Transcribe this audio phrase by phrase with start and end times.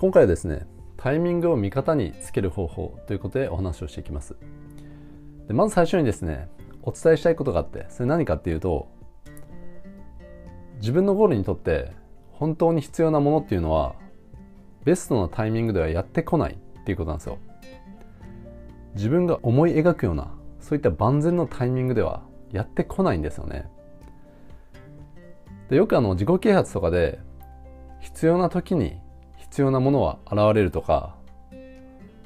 [0.00, 0.64] 今回はですね
[0.96, 4.36] タイミングを味方につける方法ということでお話をしていきます。
[5.48, 6.48] でまず最初にですね
[6.84, 8.88] お伝えしたいことがあってそれ何かっていうと
[10.76, 11.90] 自分のゴールにとって
[12.30, 13.96] 本当に必要なものっていうのは
[14.84, 17.38] ベストなタイミングではやってこないっていうことなんですよ。
[18.94, 22.22] 自分が思い描くようなそういった万全のタイミングでは
[22.52, 23.68] やってこないんですよね。
[25.70, 27.18] でよくあの自己啓発とかで
[27.98, 29.00] 必要な時に
[29.50, 31.14] 必要なものは現れるとか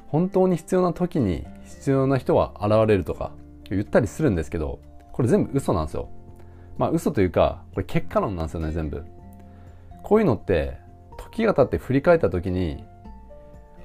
[0.07, 3.31] 本当に必要な時に必要な人は現れるとか
[3.69, 4.79] 言ったりするんですけど
[5.11, 6.09] これ全部嘘なんですよ。
[6.77, 9.03] まあ嘘というかこれ結果論なんですよね全部。
[10.01, 10.77] こういうのって
[11.17, 12.83] 時が経って振り返った時に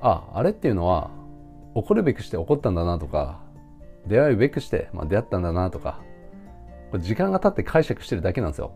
[0.00, 1.10] ああれっていうのは
[1.74, 3.40] 起こるべくして起こったんだなとか
[4.06, 6.00] 出会うべくして、まあ、出会ったんだなとか
[6.90, 8.72] これ時間が経って解釈してるだけなんですよ。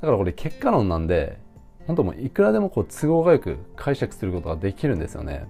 [0.00, 1.38] だからこれ結果論なんで
[1.86, 5.46] 本当もいくらでもこう都合がよく解釈することができるんですよね。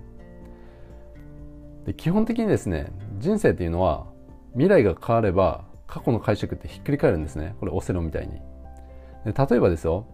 [1.86, 4.06] で基本的にですね人生っていうのは
[4.52, 7.54] 未来が変われば過去の解釈ってひっくり返るんですね。
[7.60, 8.40] これオセロみたいに。
[9.24, 10.06] で例えばですよ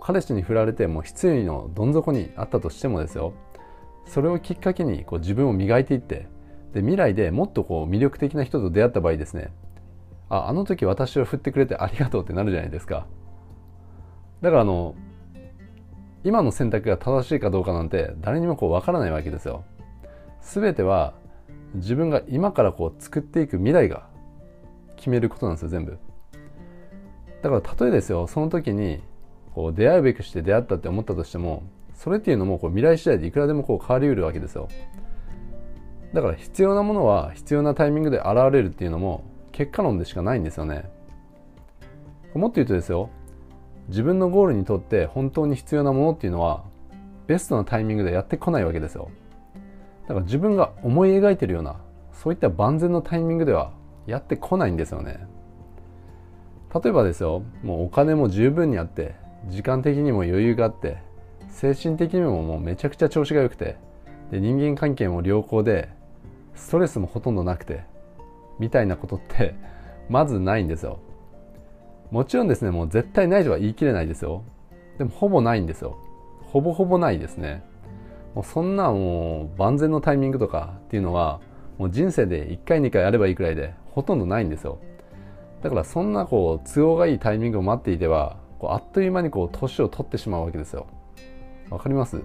[0.00, 3.34] 彼氏に振られてもう失意のどん底にあったとしてもですよ
[4.06, 6.28] それをきっかけにこう自分を磨いていって
[6.72, 9.52] で未来でもっとこう魅力的な人と出会った場合ですね
[10.30, 13.06] ああの時私を振ってくれてありがとうってなるじゃないですか。
[14.40, 14.94] だからあの
[16.24, 19.64] 今の選択が正しいかどうかなんて誰にもこう分からないわけですよ。
[20.40, 21.14] 全ては
[21.74, 24.06] 自分が今からこう作っていく未来が
[24.96, 25.98] 決めることなんですよ全部。
[27.42, 29.02] だから例えですよその時に
[29.54, 31.64] こう出会うべくして出会ったって思ったとしても
[31.94, 34.68] それっていうのもこう未来次第でいくらでもこう変わりうるわけですよ。
[36.12, 40.90] だから必要なものは必要なタイミングで現れるっていうのも結果論でしかないんですよね。
[42.34, 43.10] もっと言うとですよ
[43.88, 46.64] 自分のゴールにとって本当に必要なものっていうのは
[47.26, 49.10] ベストなタイミングでやってこないわけですよ。
[50.02, 51.76] だから自分が思い描いてるような
[52.12, 53.72] そういった万全のタイミングでは
[54.06, 55.26] やってこないんですよね。
[56.74, 59.14] 例えばですよもうお金も十分にあって
[59.48, 60.98] 時間的にも余裕があって
[61.48, 63.76] 精神的にももうめちゃくちゃ調子が良くて
[64.30, 65.90] で人間関係も良好で
[66.54, 67.84] ストレスもほとんどなくて
[68.58, 69.54] みたいなことって
[70.08, 70.98] まずないんですよ。
[72.12, 74.44] もちろんですねもう絶対ないとは言い切れないですよ。
[74.98, 75.96] でもほぼないんですよ。
[76.42, 77.64] ほぼほぼないですね。
[78.34, 81.40] もうそんなもう万全のタイミングとかっていうのは
[81.78, 84.78] もう人生で1回2回あればいいくらいでほとんどないんですよ。
[85.62, 90.86] だからそんなこう都合がいいタイミングを待っていてはこうあっという間にこう年を取ってしまうわけですよ。
[91.70, 92.20] わかります？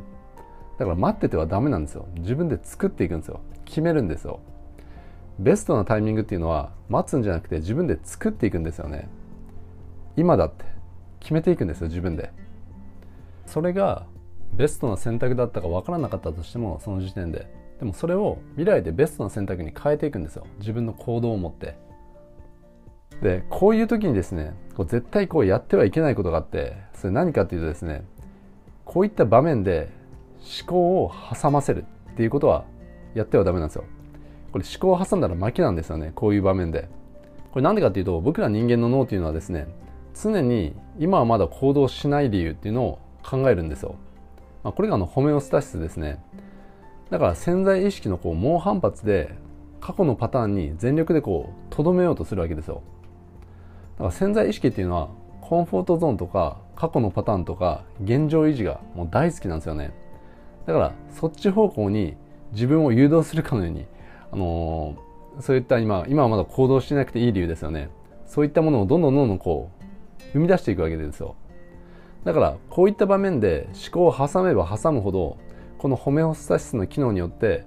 [0.78, 2.08] だから待っててはダメなんですよ。
[2.16, 3.40] 自分で作っていくんですよ。
[3.64, 4.42] 決めるんですよ。
[5.40, 9.08] ベストなタイミングっていうのは待つんじゃなくて自分で作っていくんですよね。
[10.18, 10.66] 今だって
[11.20, 12.32] 決めていくんですよ自分で。
[13.46, 14.06] それが
[14.54, 17.48] ベストな選択だったか分からなかったとしてもその時点で。
[17.80, 20.48] でもそれを未来でベストな選択に変えていくんですよ。
[20.60, 21.78] 自分の行動を持って。
[23.22, 28.04] でこういう時にですねこう絶対こうやってはいけないことがあってそれ何かっていうとですね
[28.86, 29.90] こういった場面で
[30.60, 31.12] 思考を
[31.42, 32.66] 挟ませるっていうことは
[33.16, 33.86] やってはダメなんですよ。
[34.52, 36.90] これ思考を挟んだら負けなんですよねこういう場面で。
[37.52, 39.68] これなんでかっていうと僕ら人間の脳というのはですね
[40.22, 43.96] 常に今はまだ行動しない理由っていうのを考えるんですよ、
[44.64, 46.24] まあ、これがあのホメオスタシスですね。
[47.10, 49.36] だから潜在意識のこう猛反発で
[49.80, 52.82] 過去のパターンに全力でこうとどめようとするわけですよ。
[53.98, 55.10] だから潜在意識っていうのは
[55.42, 59.94] コンフォートゾーンとか過去のパターンとか現状維持がもう大好きなんですよね。
[60.66, 62.18] だからそっち方向に
[62.52, 63.86] 自分を誘導するかのように、
[64.32, 67.90] あのー、そういった今今はまだ行動しなくていい理由ですよね。
[68.26, 69.77] そういったものをどんどんどんどんこう
[70.34, 71.36] 生み出していくわけですよ。
[72.24, 75.38] だからこういった場面で思考を挟めば挟むほど
[75.78, 77.66] このホメオスタシスの機能によって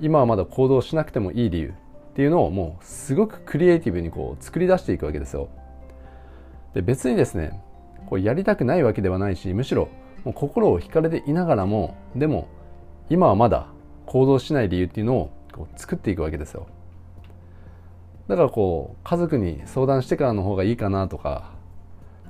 [0.00, 1.72] 今はまだ行動しなくてもいい理由っ
[2.14, 5.48] ていうのをもうすごくクリエイティブにこう作り出していくわけですよ。
[6.74, 7.62] で別にですね
[8.08, 9.88] こうやりたくないわけではないしむしろ
[10.24, 12.48] もう心を惹かれていながらもでも
[13.08, 13.66] 今はまだ
[14.06, 16.66] 行動しない理由っていうのをこう作っていくわけですよ。
[18.28, 21.50] だからこう家族に相談してからの方がいいかなとか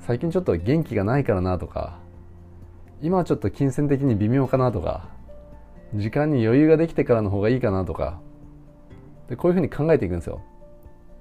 [0.00, 1.98] 最近ちょっと元気がないからなとか
[3.02, 5.08] 今はちょっと金銭的に微妙かなとか
[5.94, 8.20] 時間に余裕ができてからの方がいいかなとか
[9.28, 10.42] でこういうふうに考えていくんですよ。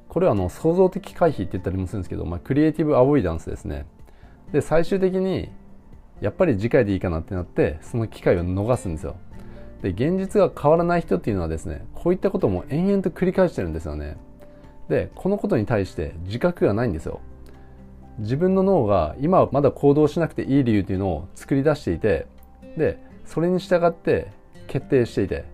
[0.08, 3.86] これはあの創造的回避って言ったりもするんですけど、まあ、クリエイティブアボイダンスですね。
[4.52, 5.52] で最終的に
[6.20, 9.18] やっぱり次回でいいかなってなってその機会を逃すんですよ。
[9.84, 14.18] で現実が変わらない人っていうのはですねこういったことも延々と繰り返してるんですよね。
[14.90, 17.22] でこのことに対して自覚がないんですよ。
[18.20, 22.28] 自分の脳が今はまだ行動しなくていい理由っていうのを作り出していて
[22.78, 24.32] でそれに従って
[24.68, 25.46] 決定していて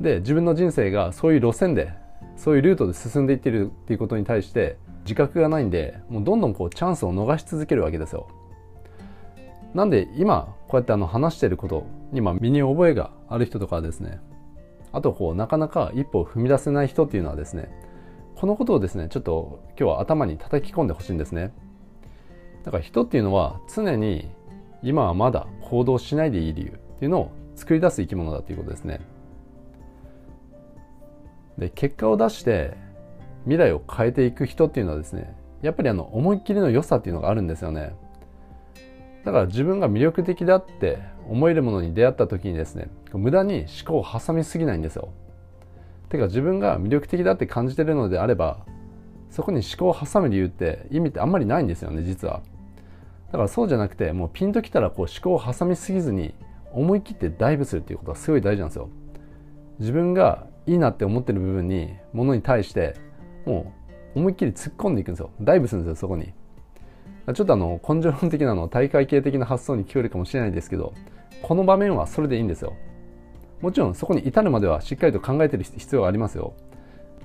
[0.00, 1.92] で自分の人生がそういう路線で
[2.36, 8.26] そういうルートで進んでいってるっていうことに対して自覚がないんでもうどんどんこうチャンスを逃し続けるわけですよ。
[9.74, 14.20] なんで今こうやってあの話してることに身に覚えがある人とかですね
[14.92, 17.68] あとこうなかなか一歩を踏み出せない人っていうのはですね
[18.36, 21.52] このことをですねちょっと今日は頭に叩き込んでほしいんですね。
[22.64, 24.30] だから人っていうのは常に
[24.82, 29.00] 今はまだ行動しないでいい理由っていうのを作り出す生き物だということですね。
[31.58, 32.76] で結果を出して
[33.44, 37.94] 未来を変えていく人っていうのはですねやっぱりあの思いっきりの良さっていうのがあるんですよね。
[39.24, 45.12] だから自分が魅力的だって思えるものに出会った時にですね無駄に思考を挟みすぎないんですよ。
[46.08, 48.58] てか自分が魅力的だって感じてるのであれば
[49.30, 52.42] そこに思考を挟む理由って意味ってあんまりないんですよね実は。
[53.34, 56.34] だからそうじゃなくてもうピンときたらこう思考を挟みすぎずに
[56.70, 58.88] 思い切ってダイブするっていうことはすごい大事なんですよ。
[59.80, 62.94] 自分がいいなって思ってる部分にものに対して
[63.44, 63.72] も
[64.14, 65.32] う思いっきり突っ込んでいくんですよ。
[65.40, 66.32] ダイブするんですよそこに。
[67.34, 70.94] ちょっとあの根性論的なの大会系的な発想に聞こえるかもしれないですけど
[71.42, 72.74] この場面はそれでいいんですよ。
[73.62, 76.54] もちろんそこに至るまではしっかりと考えてる必要がありますよ。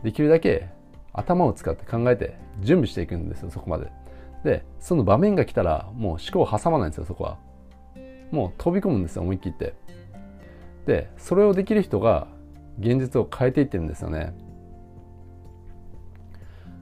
[0.01, 0.69] できるだけ
[1.13, 3.91] 頭を使って考えて準備していくんですよそこまで。
[4.43, 7.37] でその場面が来たらもう思考を挟まないんですよそこは。
[8.31, 9.73] もう飛び込むんですよ思い切って。
[10.85, 12.27] でそれをできる人が
[12.79, 14.33] 現実を変えていってるんですよね。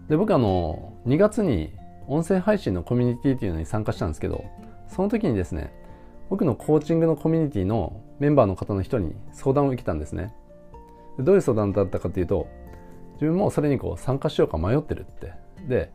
[0.07, 1.74] で僕あの2月に
[2.07, 4.45] 音声配信のコミュニティっていうのに参加したんですけど
[4.88, 5.74] その時にですね
[6.30, 10.33] 僕のコーチングのコミュニティのメンバーの方の人に相談を受けたんですね。
[11.19, 12.48] どういう相談だったかっていうと
[13.13, 15.33] 自分もそれにこう参加しようか迷ってるって。
[15.68, 15.92] で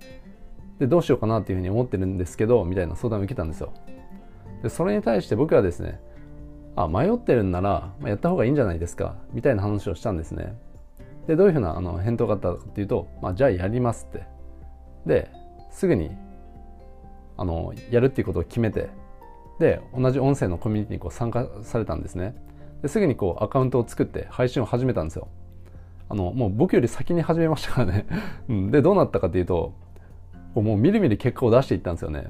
[0.83, 3.73] でどうしようかなっていうふうに思ってるんですけどみたいな相談を受けたんですよ。
[4.65, 6.01] でそれに対して僕はですね
[6.75, 10.59] あ迷ってるんなら、ま、やった方がいいんじゃないですかみたいな話をしたんですね。
[11.29, 14.27] でどういうふうなあの返答があったかっていうと、まあ、じゃあやりますって。
[15.07, 15.31] で
[15.71, 16.11] すぐに
[17.37, 18.89] あのやるっていうことを決めて
[19.61, 22.35] で同じ音声のコミュニティにこう参加されたんですね。
[22.83, 25.29] ですぐにこうアカウントを作って配信を始めたんですよ。
[26.09, 28.07] あのもう僕より先に始めましたからね。
[28.73, 29.75] でどうなったかというと
[30.55, 32.27] もうみるみる結果を出していったんですよね。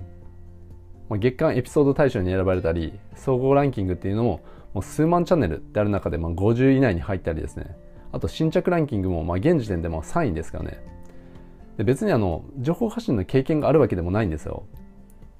[1.10, 4.40] 月間エピソード大賞に選ばれたり総合ランキングっていうのも
[4.72, 7.76] もう数万チャンネルである中でまあ50位以内に入ったりですね。
[8.12, 10.82] あと新着ランキングもまあ現時点でも3位ですからね。
[11.76, 14.64] で別にあの情報発信の経験があるわけでもないんですよ。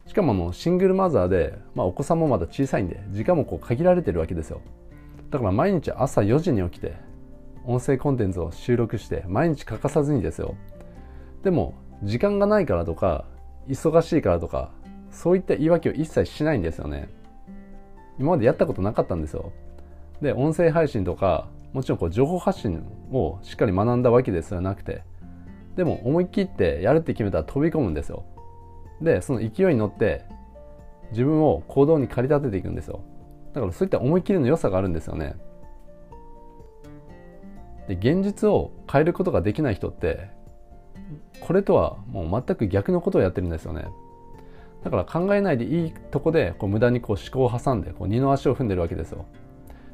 [0.07, 4.61] しかもあのシングルマザーで、まあ、お子さんもまだ小さいんで時間もこう限られてるわけですよ。
[5.31, 6.95] だから毎日朝4時に起きて
[7.65, 10.57] 音声コンテンツを収録して毎日欠かさずにですよ。
[11.43, 13.25] でも時間がないからとか
[13.69, 14.71] 忙しいからとか
[15.11, 17.09] そういった言い訳を一切しないんですよね。
[18.19, 19.53] 今までやったことなかったんですよ。
[20.21, 25.03] で音声配信とかもちろんこう情報発信をしっかり学んだわけですらなくて。
[25.77, 28.25] でも思い切ってやるって決めたら飛び込むんですよ。
[29.01, 30.25] でその勢いに乗って
[31.11, 33.01] 自分を行動に駆り立てていくんですよ。
[33.55, 35.35] だからそういった思い切りの良さがあるんですよね。
[37.89, 40.31] で現実を変えることができない人って
[41.41, 43.87] これとはもう全く逆のことをやってるんですよね。
[44.85, 49.27] だから考えないでいいとこでこう無駄にこう思考を挟んでこう二の足を踏んでるわけですよ。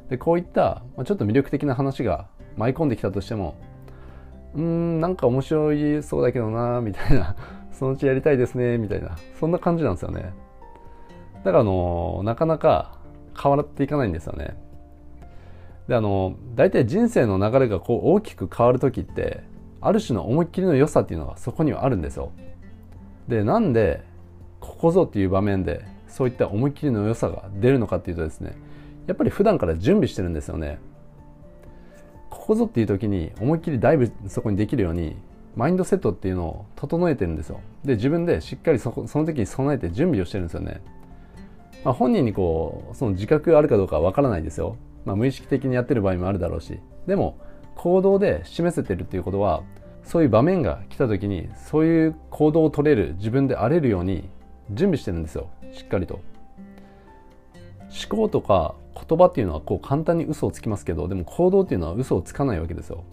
[0.09, 2.27] でこういったちょっと魅力的な話が
[2.57, 3.55] 舞い込んできたとしても
[4.55, 7.35] うんなんか面白いそうだけどなみたいな
[7.71, 10.33] そのうちやりたいですねみたいなそんな感じなんですよね。
[11.43, 12.97] だからあのなかなか
[13.41, 14.57] 変わっていかないんですよね。
[15.87, 19.43] であの大体人生の流れがこう大きく変わる時って
[19.81, 22.31] ある種の思いっきりの良さっていうのがそこにはあるんですよ。
[23.27, 24.03] でなんで
[24.59, 28.55] ここぞっていう場面でそういった思いっきりの良さが出るのかっていうとですね
[29.07, 30.79] やっぱり普段から準備してるんですよね。
[32.29, 35.15] ここぞっていう時に思いっきりダイブそこにできるように
[35.55, 37.59] マインドセットっていうのを整えてるんですよ。
[37.83, 40.81] で自分でしっかりその時に備えて準備をしてるんですよね、
[41.83, 46.79] まあ、本人にこうその自覚があるかどうかはわからないですよ、まあ、無意識的にやってる場合もあるだろうし。
[47.07, 47.37] でも
[47.79, 49.63] 行動で示せてるっていうことは
[50.03, 54.27] そういう場面が来た時にそういう行動を取れる自分であれるように
[54.71, 55.47] 準備してるんですよ。
[55.71, 56.15] しっかりと。
[56.15, 56.23] 思
[58.09, 63.05] 考とか言葉っていうのはこう簡単に嘘をつきますけどでも行動っていうのは嘘をつかないわけですよ。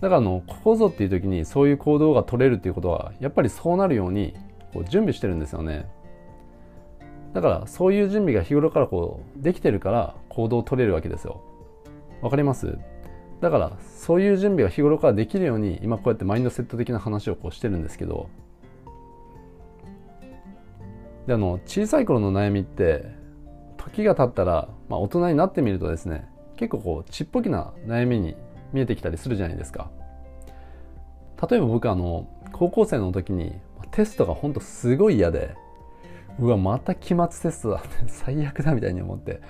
[0.00, 4.34] だからあのここぞっていう時にそういう行動が取れるっていうことはやっぱりそうなるように
[4.74, 5.86] こう準備してるんですよね。
[7.34, 11.40] だからそういう準備が日頃からこうできてるから行動を取れるわけですよ。
[12.20, 12.76] わかります？
[13.40, 18.28] だからそういう準備が日頃からできるように今こうやってマインドセット的な話をこうしてるんですけど
[21.26, 23.04] であの小さい頃の悩みって
[23.76, 28.36] 時が経ったら、まあ、大人になってみるとですね結構こうちっぽきな悩みに
[28.72, 29.90] 見えてきたりするじゃないですか。
[31.50, 33.54] 例えば僕あの高校生の時に
[33.92, 35.54] テストが本当すごい嫌で
[36.38, 39.40] うわまた期末テストだ最悪だみたいに思って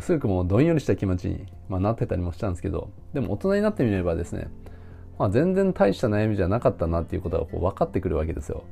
[0.00, 4.48] すごくもうどんよりした気持ちに、まあ、なってたりもしたんですけどでも大人になってみればですね、
[5.18, 8.64] まあ、全然大した悩みじゃなかったなっていうことがこう分かってくるわけですよ。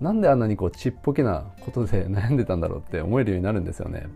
[0.00, 4.08] なんであんなにこうちっぽけなことで悩んでたんだろうって思えるようになるんですよね。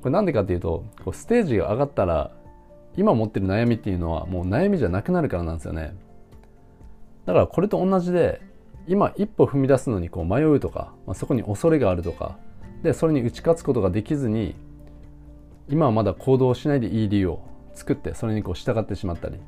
[0.00, 2.30] これなんでかっていうとこうステージが上がったら
[2.96, 5.94] 今持ってる悩みっていうのはもう悩みじゃなくなるからなんですよね。
[7.26, 8.40] だからこれと同じで
[8.86, 12.38] 今一歩踏み出すのにこう迷うとか、まあ、そこに恐れがあるとか
[12.82, 14.54] でそれに打ち勝つことができずに
[15.68, 17.42] 今はまだ行動しないでいい理由を
[17.74, 19.38] 作ってそれにこう従ってしまったり。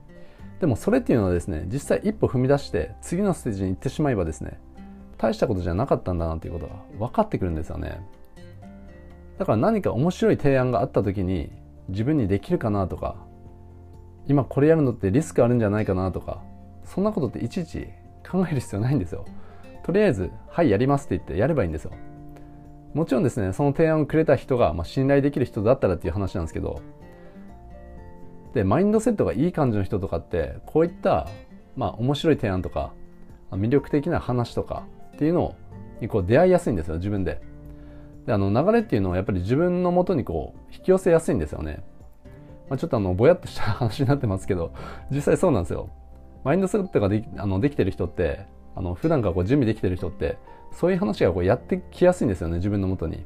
[0.60, 4.58] でもそれっていうのはですね実際一歩踏み出して次のステージに行ってしまえばですね
[5.16, 8.00] 大したことじゃなかったんだなっていうことが分かってくるんですよね。
[9.38, 11.52] だから何か面白い提案があった時に
[11.88, 13.16] 自分にできるかなとか
[14.26, 16.42] 今これやるのってリスクあるんじゃないかなとか
[16.84, 17.86] そんなことっていちいち
[18.28, 19.24] 考える必要ないんですよ。
[19.84, 21.92] とりあえず「はいやります」って言ってやればいいんですよ。
[22.94, 26.80] もちろんですねその提案をくれた人が、まあ、信頼できる人だったらっていう話なんですけど
[28.54, 31.28] でマインドセットがいい感じの人とかってこういった
[31.76, 32.92] まあ面白い提案とか
[33.52, 35.54] 魅力的な話とかっていうの
[36.00, 37.40] にこう出会いやすいんですよ自分で。
[38.26, 41.82] であの流れっていうのはやっぱり自分のもとにこう引き寄せやすいんですよね、
[42.68, 44.74] まあ、ちょっとあのぼやっとした話になってますけど
[45.10, 45.88] 実際そうなんですよ。
[46.44, 50.38] マインドセットができあのできてる人ってあの普段からこう準備できてる人って
[50.72, 53.24] そういう話がこうやってきやすいんですよね自分のもとに。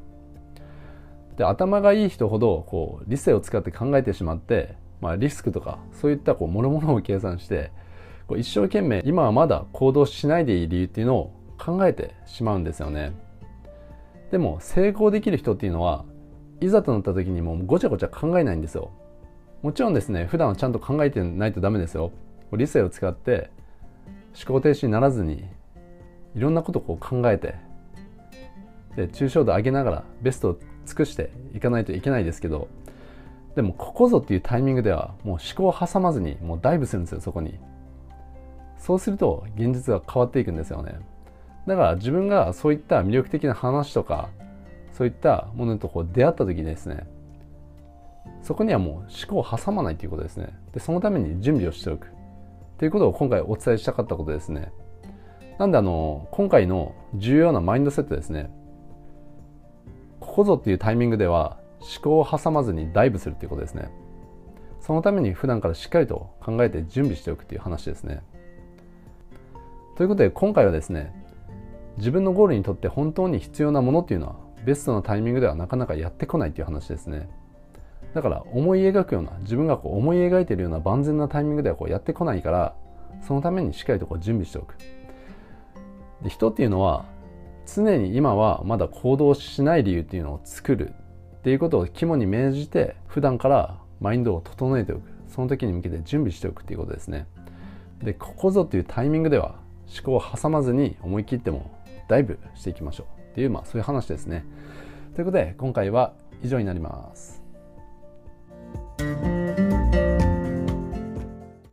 [1.37, 7.71] で頭がいい人ほどこう理性を使って考えてしまって、まあ、リスクとかそういったこう諸々を計算して
[8.27, 13.13] こう一生懸命今はまだ行動しないでいい理由っていうのを考えてしまうんですよね。
[14.31, 16.05] でも成功できる人っていうのは
[16.61, 18.91] いざとなった時にもうごちゃごちゃ考えないんですよ。
[19.63, 22.13] もちろんですね普段はちゃんと考えてないとダメですよ。
[22.53, 23.51] 理性を使って
[24.35, 25.45] 思考停止にならずに
[26.35, 27.55] いろんなことをこう考えて
[28.97, 32.69] で抽象度上げながらベストを尽くしていかないといけないですけど
[33.55, 37.59] でもここぞっていうタイミングではもう思考を挟まずにもうダイブするんですよそこに。
[38.79, 40.99] そうすると現実が変わっていくんですよね。
[41.67, 44.31] だから自分がそういった魅力的な話とか
[44.93, 47.07] そういったものとこう出会った時にですね
[48.43, 50.49] そこにはもう思考を挟まないということですね。
[50.73, 52.09] でそのために準備をしておく。
[52.79, 54.73] ということを今回お伝えしたかったことですね。
[55.59, 58.51] なんであの、今回の重要なマインドセットですね。
[60.21, 63.91] ここぞっていうタイミングでは思考を挟まずにダイブするっていうことですね。
[64.81, 68.23] そのために普段からしっかりと考えて準備しておくっていう話ですね。
[69.97, 71.13] ということで今回はですね、
[71.99, 77.29] 自分のゴールにとって本当に必要なものっていうのはベストなタイミングではなかなかやってこないっていう話ですね。
[78.15, 82.75] だから思い描くような自分がこう思い描いているような万全なタイミングではこうやってこないから
[83.23, 84.77] そのためにしっかりとこう準備しておく
[86.23, 87.05] で人っていうのは
[87.67, 90.95] 常に今はまだ行動しない理由っていうのを作る。
[91.41, 95.03] っていうことを肝に銘じて普段からマインドを整えておく。
[95.29, 97.27] その時に向けて準備しておくっていうことですね。
[98.03, 99.57] でここぞというタイミングでは
[99.89, 101.71] 思考を挟まずに思い切っても
[102.09, 103.21] ダイブしていきましょう。
[103.33, 104.45] っていうまあそういう話ですね。
[105.15, 106.13] ということで今回は
[106.43, 107.42] 以上になります。